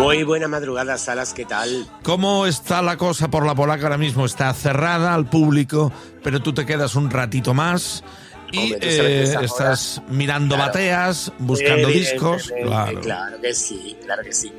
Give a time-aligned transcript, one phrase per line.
[0.00, 1.86] Muy buena madrugada, Salas, ¿qué tal?
[2.02, 4.24] ¿Cómo está la cosa por la polaca ahora mismo?
[4.24, 5.92] Está cerrada al público,
[6.22, 8.02] pero tú te quedas un ratito más
[8.50, 10.68] y Hombre, eh, estás horas- mirando Claro.
[10.72, 12.50] bateas, buscando discos.
[12.64, 13.00] Claro.
[13.00, 14.50] Claro que sí, claro que sí.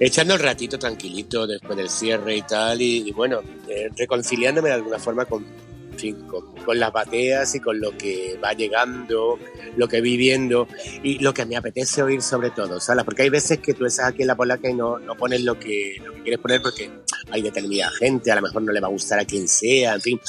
[0.00, 4.74] Echando el ratito tranquilito después del cierre y tal, y, y bueno, eh, reconciliándome de
[4.74, 5.46] alguna forma con,
[5.98, 9.38] en fin, con, con las bateas y con lo que va llegando,
[9.76, 10.68] lo que viviendo
[11.02, 13.04] y lo que me apetece oír sobre todo, ¿sabes?
[13.04, 15.58] Porque hay veces que tú estás aquí en la polaca y no, no pones lo
[15.58, 16.90] que, lo que quieres poner porque
[17.30, 20.00] hay determinada gente, a lo mejor no le va a gustar a quien sea, en
[20.00, 20.20] fin,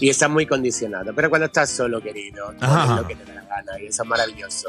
[0.00, 1.12] y estás muy condicionado.
[1.14, 4.08] Pero cuando estás solo, querido, pones lo que te da la gana y eso es
[4.08, 4.68] maravilloso.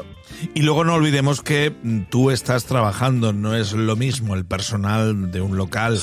[0.54, 5.30] Y luego no olvidemos que mm, tú estás trabajando, no es lo mismo el personal
[5.30, 6.00] de un local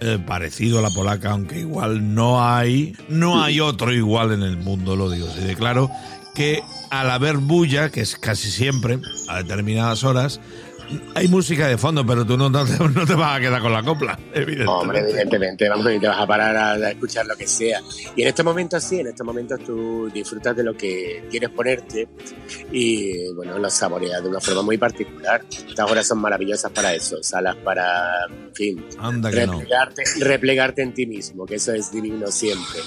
[0.00, 4.56] eh, parecido a la polaca, aunque igual no hay, no hay otro igual en el
[4.56, 5.90] mundo, lo digo así de claro,
[6.34, 10.40] que al haber bulla, que es casi siempre, a determinadas horas,
[11.14, 13.72] hay música de fondo, pero tú no, no te, no te vas a quedar con
[13.72, 14.18] la copla,
[14.66, 15.00] Hombre, evidentemente.
[15.00, 17.80] evidentemente, vamos, y te vas a parar a, a escuchar lo que sea.
[18.14, 22.08] Y en estos momentos sí, en estos momentos tú disfrutas de lo que quieres ponerte
[22.72, 25.42] y, bueno, lo saboreas de una forma muy particular.
[25.68, 29.52] Estas horas son maravillosas para eso, salas para, en fin, Anda que no.
[29.54, 32.80] replegarte, replegarte en ti mismo, que eso es divino siempre.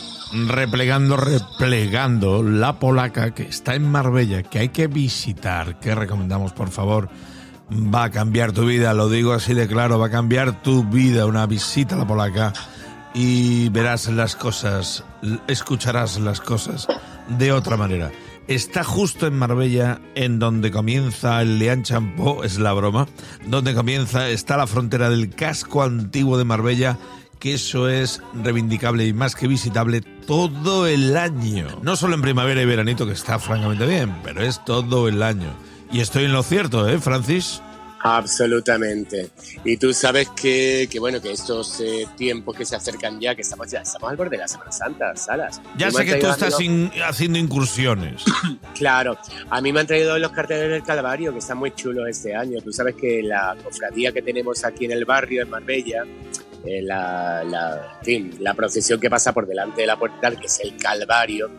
[0.48, 6.70] replegando, replegando la polaca que está en Marbella, que hay que visitar, que recomendamos por
[6.70, 7.10] favor.
[7.72, 11.28] Va a cambiar tu vida, lo digo así de claro, va a cambiar tu vida
[11.28, 12.54] una visita a la polaca
[13.14, 15.04] y verás las cosas,
[15.48, 16.88] escucharás las cosas
[17.28, 18.12] de otra manera.
[18.48, 23.08] Está justo en Marbella, en donde comienza el Leán Champó, es la broma,
[23.46, 26.98] donde comienza, está la frontera del casco antiguo de Marbella,
[27.38, 31.68] que eso es reivindicable y más que visitable todo el año.
[31.84, 35.54] No solo en primavera y veranito, que está francamente bien, pero es todo el año.
[35.92, 37.62] Y estoy en lo cierto, ¿eh, Francis?
[38.02, 39.30] Absolutamente.
[39.66, 43.42] Y tú sabes que, que bueno, que estos eh, tiempos que se acercan ya, que
[43.42, 45.62] estamos ya, estamos al borde de la Semana Santa, Salas.
[45.78, 46.62] Ya sé que tú estás amigos-
[46.96, 48.24] in- haciendo incursiones.
[48.76, 49.18] Claro,
[49.50, 52.62] a mí me han traído los carteles del Calvario, que están muy chulos este año.
[52.62, 56.04] Tú sabes que la cofradía que tenemos aquí en el barrio, en Marbella,
[56.66, 60.46] eh, la, la, en fin, la procesión que pasa por delante de la puerta, que
[60.48, 61.50] es el Calvario,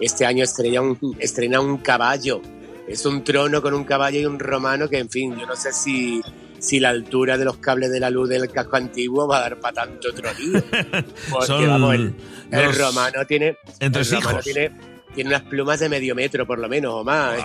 [0.00, 2.42] este año estrena un, estrena un caballo.
[2.86, 5.72] Es un trono con un caballo y un romano que, en fin, yo no sé
[5.72, 6.20] si,
[6.58, 9.60] si la altura de los cables de la luz del casco antiguo va a dar
[9.60, 10.62] para tanto tronillo.
[11.30, 12.14] Porque, Son vamos, el,
[12.78, 13.56] romano tiene...
[13.80, 14.70] entre el romano tiene,
[15.14, 17.42] tiene unas plumas de medio metro, por lo menos, o más.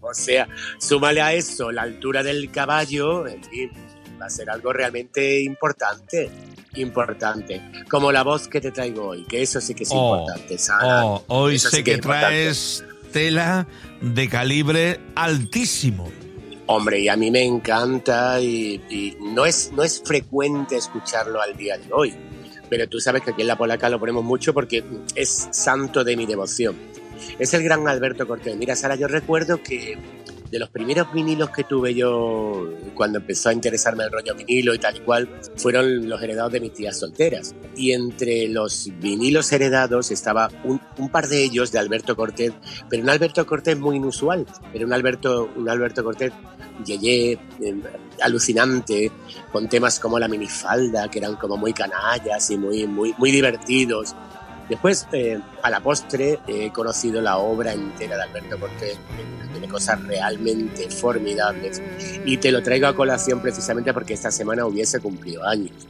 [0.00, 0.48] O sea,
[0.78, 3.70] súmale a eso la altura del caballo, en fin,
[4.20, 6.30] va a ser algo realmente importante.
[6.76, 7.62] Importante.
[7.88, 10.56] Como la voz que te traigo hoy, que eso sí que es Oh, importante.
[10.82, 12.26] Oh, hoy Eso sí sé que que importante.
[12.26, 13.66] traes tela
[14.00, 16.10] de calibre altísimo.
[16.66, 21.78] Hombre, y a mí me encanta y, no, es, no es frecuente escucharlo al día
[21.78, 22.14] de hoy.
[22.68, 24.82] Pero tú sabes que aquí en La Polaca lo ponemos mucho porque
[25.14, 26.76] es santo de mi devoción.
[27.38, 28.56] Es el gran Alberto Cortés.
[28.56, 29.96] Mira, Sara, yo recuerdo que
[30.50, 34.78] de los primeros vinilos que tuve yo cuando empezó a interesarme el rollo vinilo y
[34.78, 37.54] tal y cual, fueron los heredados de mis tías solteras.
[37.76, 42.52] Y entre los vinilos heredados estaba un, un par de ellos de Alberto Cortés,
[42.88, 44.46] pero un Alberto Cortés muy inusual.
[44.72, 46.32] Era un Alberto, un Alberto Cortés
[46.84, 47.74] yeye, eh,
[48.22, 49.10] alucinante,
[49.52, 54.14] con temas como la minifalda, que eran como muy canallas y muy, muy, muy divertidos.
[54.68, 59.68] Después, eh, a la postre, he conocido la obra entera de Alberto Cortés, que tiene
[59.68, 61.80] cosas realmente formidables,
[62.24, 65.86] y te lo traigo a colación precisamente porque esta semana hubiese cumplido años.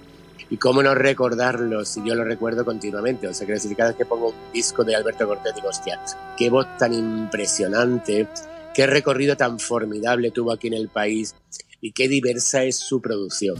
[0.50, 3.26] Y cómo no recordarlo si yo lo recuerdo continuamente.
[3.26, 5.98] O sea, quiero decir, cada vez que pongo un disco de Alberto Cortés, digo, hostia,
[6.36, 8.28] qué voz tan impresionante,
[8.72, 11.34] qué recorrido tan formidable tuvo aquí en el país
[11.80, 13.56] y qué diversa es su producción.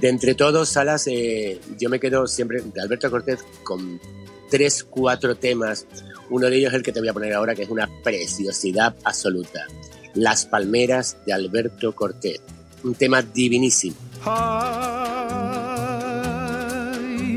[0.00, 4.00] De entre todos, Salas, eh, yo me quedo siempre de Alberto Cortés con
[4.48, 5.86] tres, cuatro temas.
[6.30, 8.96] Uno de ellos es el que te voy a poner ahora, que es una preciosidad
[9.04, 9.66] absoluta.
[10.14, 12.40] Las Palmeras de Alberto Cortés.
[12.82, 13.96] Un tema divinísimo.
[14.24, 14.40] Ay,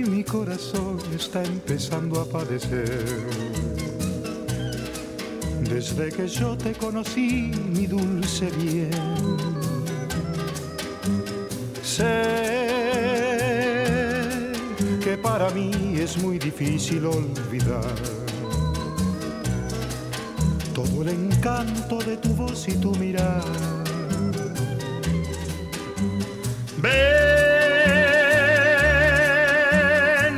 [0.07, 3.07] mi corazón está empezando a padecer.
[5.69, 9.72] Desde que yo te conocí, mi dulce bien.
[11.95, 12.05] Sé
[15.03, 17.93] que para mí es muy difícil olvidar
[20.73, 23.43] todo el encanto de tu voz y tu mirar.
[26.77, 26.93] Ven,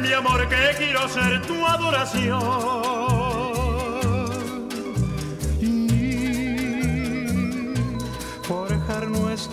[0.02, 2.95] mi amor, que quiero ser tu adoración.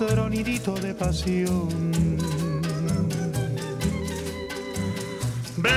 [0.06, 1.69] de pasión.
[5.56, 5.72] Ven,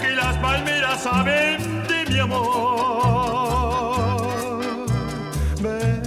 [0.00, 2.46] que las palmeras saben de mi amor.
[5.60, 6.02] Ven,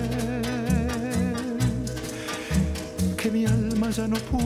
[3.16, 4.43] que mi alma ya no puede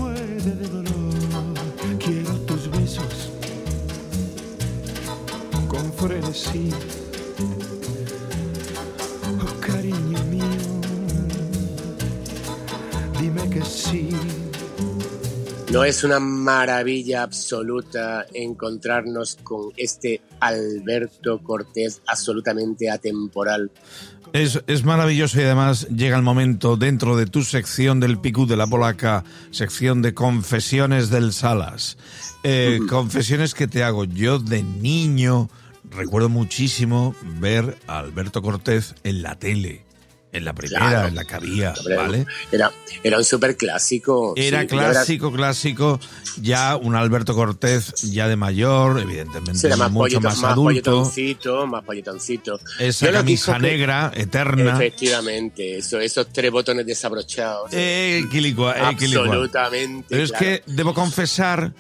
[15.72, 23.70] No es una maravilla absoluta encontrarnos con este Alberto Cortés absolutamente atemporal.
[24.32, 28.56] Es, es, maravilloso y además llega el momento dentro de tu sección del Picú de
[28.56, 31.98] la Polaca, sección de confesiones del Salas.
[32.44, 35.50] Eh, confesiones que te hago yo de niño.
[35.90, 39.87] Recuerdo muchísimo ver a Alberto Cortés en la tele.
[40.38, 41.08] En la primera, Claro.
[41.08, 42.26] en la que había, ¿vale?
[42.52, 42.72] Era,
[43.04, 44.34] era un súper clásico.
[44.36, 46.00] Era clásico, clásico,
[46.42, 50.92] ya un Alberto Cortés ya de mayor, evidentemente Era más, mucho más más adulto.
[50.92, 52.60] polletoncito, más polletoncito.
[52.80, 54.74] Esa Yo camisa que- negra, eterna.
[54.76, 57.70] Efectivamente, eso, esos tres botones desabrochados.
[57.72, 58.82] Eh, quilicua, eh.
[58.82, 60.06] Absolutamente.
[60.10, 60.46] Pero es claro.
[60.46, 61.74] que debo confesar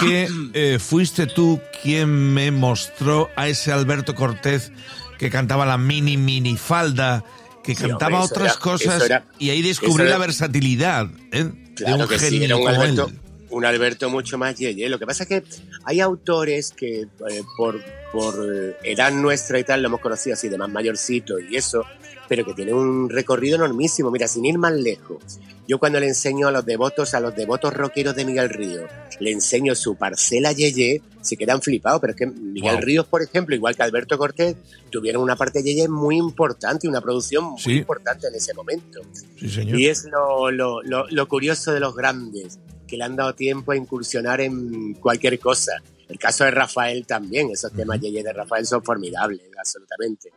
[0.00, 4.72] que eh, fuiste tú quien me mostró a ese Alberto Cortés
[5.18, 7.24] que cantaba la mini mini falda,
[7.66, 11.44] que Sí, cantaba hombre, otras era- cosas era- y ahí descubrí era- la versatilidad ¿eh?
[11.76, 13.18] de un que sí, genio era un como Alberto, él.
[13.50, 14.88] un Alberto mucho más yeye.
[14.88, 15.42] Lo que pasa es que
[15.84, 17.78] hay autores que eh, por,
[18.12, 21.84] por eh, edad nuestra y tal lo hemos conocido así de más mayorcito y eso,
[22.28, 24.10] pero que tiene un recorrido enormísimo.
[24.10, 25.38] Mira, sin ir más lejos,
[25.68, 28.90] yo cuando le enseño a los devotos, a los devotos rockeros de Miguel Ríos,
[29.20, 32.80] le enseño su parcela yeye, se quedan flipados, pero es que Miguel Wow.
[32.84, 34.56] Ríos, por ejemplo, igual que Alberto Cortés,
[34.90, 37.72] tuvieron una parte yeye muy importante, una producción muy Sí.
[37.78, 39.00] importante en ese momento.
[39.38, 39.78] Sí, señor.
[39.80, 43.72] Y es lo, lo, lo, lo curioso de los grandes, que le han dado tiempo
[43.72, 45.72] a incursionar en cualquier cosa.
[46.08, 50.30] El caso de Rafael también, esos temas yeye de Rafael son formidables, absolutamente.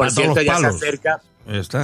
[0.00, 1.22] Por cierto, ya se acerca,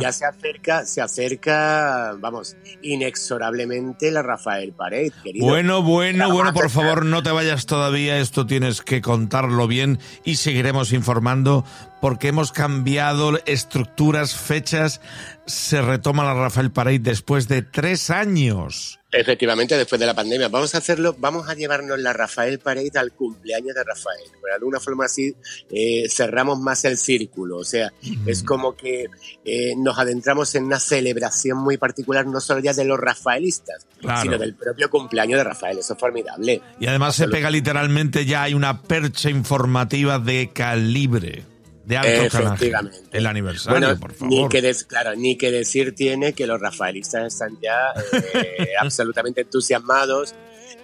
[0.01, 5.47] ya se acerca, se acerca, vamos, inexorablemente la Rafael Pared, querido.
[5.47, 10.37] Bueno, bueno, bueno, por favor, no te vayas todavía, esto tienes que contarlo bien y
[10.37, 11.65] seguiremos informando
[12.01, 15.01] porque hemos cambiado estructuras, fechas,
[15.47, 18.99] se retoma la Rafael Pareid después de tres años.
[19.13, 20.49] Efectivamente, después de la pandemia.
[20.49, 24.21] Vamos a hacerlo, vamos a llevarnos la Rafael Pared al cumpleaños de Rafael.
[24.45, 25.35] De alguna forma así
[25.71, 27.57] eh, cerramos más el círculo.
[27.59, 27.93] O sea,
[28.27, 29.07] es como que
[29.45, 34.21] eh, nos adentramos en una celebración muy particular, no solo ya de los rafaelistas, Claro.
[34.23, 35.79] sino del propio cumpleaños de Rafael.
[35.79, 36.61] Eso es formidable.
[36.79, 41.45] Y además se pega literalmente, ya hay una percha informativa de calibre,
[41.87, 42.55] de alto canaje.
[42.55, 42.99] Efectivamente.
[43.13, 44.51] El aniversario, Bueno, por Ni favor.
[44.51, 47.93] que, des- claro, ni que decir tiene que los rafaelistas están ya
[48.35, 50.35] eh, absolutamente entusiasmados.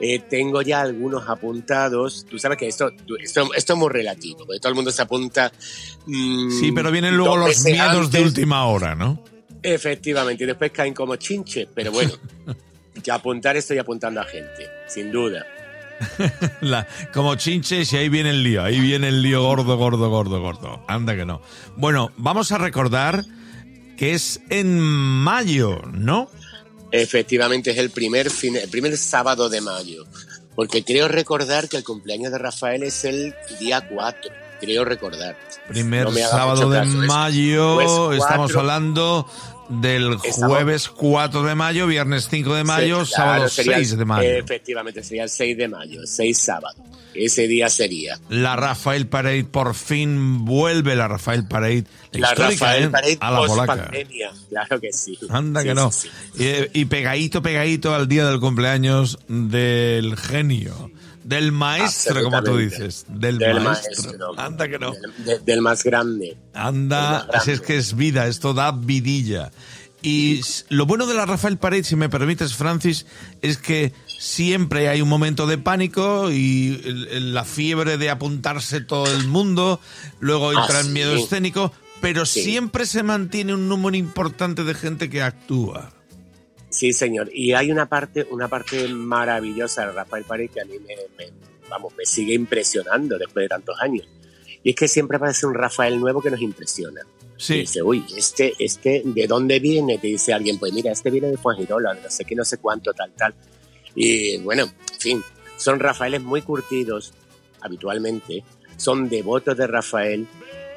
[0.01, 2.25] Eh, tengo ya algunos apuntados.
[2.29, 2.91] Tú sabes que esto,
[3.21, 5.53] esto, esto es muy relativo, porque todo el mundo se apunta.
[6.07, 9.23] mm, Sí, pero vienen luego los miedos de última hora, ¿no?
[9.63, 12.13] Efectivamente, y después caen como chinches, pero bueno,
[13.05, 15.47] ya apuntar estoy apuntando a gente, sin duda.
[16.61, 20.41] La- como chinches y ahí viene el lío, ahí viene el lío gordo, gordo, gordo,
[20.41, 20.85] gordo.
[20.89, 21.43] Anda que no.
[21.77, 23.25] Bueno, vamos a recordar
[23.97, 26.29] que es en mayo, ¿no?
[26.91, 30.05] Efectivamente, es el primer, fin, el primer sábado de mayo.
[30.55, 34.31] Porque creo recordar que el cumpleaños de Rafael es el día 4.
[34.61, 35.37] Creo recordar.
[35.69, 37.77] Primer No sábado de mayo,
[38.09, 39.27] pues estamos hablando
[39.81, 43.97] del jueves 4 de mayo, viernes 5 de mayo, Sí, sábado claro, sería el- 6
[43.99, 44.29] de mayo.
[44.31, 46.77] Efectivamente, sería el 6 de mayo, el 6 sábado.
[47.15, 48.19] Ese día sería.
[48.31, 51.85] La Rafael Parade, por fin vuelve la Rafael Parade.
[52.13, 52.89] La Rafael ¿eh?
[52.89, 53.77] Pared a la polaca.
[53.77, 54.31] pandemia.
[54.49, 55.19] Claro que sí.
[55.29, 55.93] Anda Sí, que no.
[55.93, 56.09] sí.
[56.39, 60.91] Y, y pegadito, pegadito al día del cumpleaños del genio,
[61.25, 63.91] del maestro, como tú dices, del, Del maestro.
[64.05, 64.39] maestro.
[64.41, 64.93] Anda que no.
[64.93, 66.37] Del, de- del más grande.
[66.55, 69.51] Anda, así es que es vida, esto da vidilla.
[70.05, 73.07] Y lo bueno de la Rafael Pared, si me permites, Francis,
[73.41, 76.81] es que siempre hay un momento de pánico y
[77.13, 79.81] la fiebre de apuntarse todo el mundo,
[80.19, 82.43] luego entra el miedo escénico, pero Sí.
[82.43, 85.93] siempre se mantiene un número importante de gente que actúa.
[86.73, 87.31] Sí, señor.
[87.33, 91.33] Y hay una parte, una parte maravillosa de Rafael Pared que a mí me, me-
[91.69, 94.09] vamos, me sigue impresionando después de tantos años.
[94.65, 97.01] Y es que siempre aparece un Rafael nuevo que nos impresiona.
[97.55, 99.99] Y dice, uy, este, este, ¿de dónde viene?
[99.99, 102.93] Te dice alguien, pues mira, este viene de Fuengirola, no sé qué, no sé cuánto,
[102.95, 103.35] tal, tal.
[103.95, 105.23] Y bueno, en fin,
[105.57, 107.13] son Rafaeles muy curtidos,
[107.61, 108.45] habitualmente,
[108.77, 110.27] son devotos de Rafael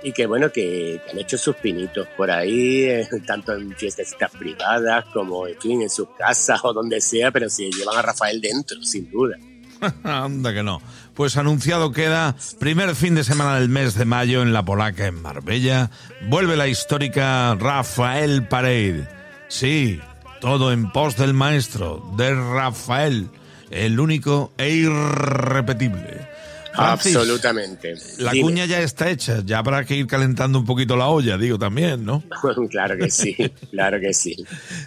[0.06, 5.06] y que bueno, que, han hecho sus pinitos por ahí, eh, tanto en fiestas privadas
[5.12, 9.10] como, en en sus casas o donde sea, pero si llevan a Rafael dentro, sin
[9.10, 9.36] duda.
[10.04, 10.80] anda que no.
[11.16, 15.20] Pues anunciado queda, primer fin de semana del mes de mayo en la Polaca, en
[15.24, 15.90] Marbella,
[16.30, 19.10] vuelve la histórica Rafael Parade.
[19.48, 20.00] Sí,
[20.40, 23.28] todo en pos del maestro, de Rafael,
[23.72, 26.35] el único e irrepetible.
[26.76, 27.96] Francis, Absolutamente.
[28.20, 28.44] La Dime.
[28.44, 32.06] cuña ya está hecha, ya habrá que ir calentando un poquito la olla, digo también,
[32.06, 32.24] ¿no?
[32.70, 33.36] claro que sí,
[33.72, 34.46] claro que sí.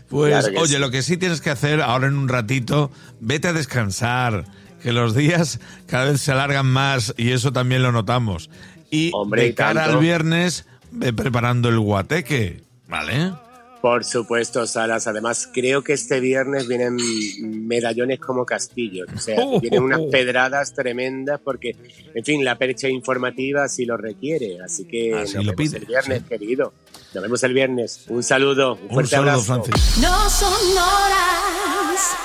[0.09, 0.79] Pues, Claro que oye, sí.
[0.81, 2.91] lo que sí tienes que hacer ahora en un ratito,
[3.21, 4.45] vete a descansar,
[4.83, 8.51] que los días cada vez se alargan más y eso también lo notamos.
[8.91, 9.97] Y Hombre, de y cara tanto.
[9.99, 13.33] al viernes, ve preparando el guateque, ¿vale?
[13.81, 15.07] Por supuesto, Salas.
[15.07, 16.97] Además, creo que este viernes vienen
[17.67, 19.09] medallones como castillos.
[19.15, 21.77] O sea, Oh, vienen unas pedradas tremendas porque,
[22.15, 24.61] en fin, la percha informativa así lo requiere.
[24.61, 26.25] Así que Así nos lo vemos pide, el viernes, sí.
[26.29, 26.73] querido.
[27.15, 28.05] Nos vemos el viernes.
[28.09, 29.63] Un saludo, un Un fuerte saludo, abrazo.
[29.65, 29.99] Francis.
[30.03, 32.17] No son horas